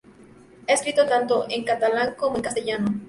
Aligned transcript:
Ha 0.67 0.73
escrito 0.73 1.05
tanto 1.05 1.45
en 1.47 1.63
catalán 1.63 2.15
como 2.17 2.37
en 2.37 2.41
castellano. 2.41 2.87